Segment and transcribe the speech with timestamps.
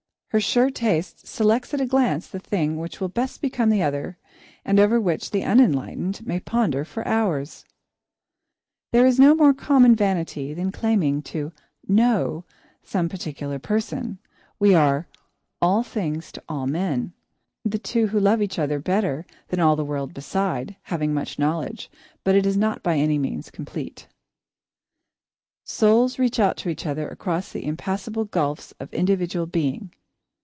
[0.33, 4.17] Her sure taste selects at a glance the thing which will best become the other,
[4.63, 7.65] and over which the Unenlightened may ponder for hours.
[7.69, 11.51] [Sidenote: A Common Vanity] There is no more common vanity than claiming to
[11.85, 12.45] "know"
[12.81, 14.19] some particular person.
[14.57, 15.05] We are
[15.61, 17.11] "all things to all men."
[17.65, 21.91] The two who love each other better than all the world beside, have much knowledge,
[22.23, 24.07] but it is not by any means complete.
[25.65, 29.91] "Souls reach out to each other across the impassable gulfs of individual being."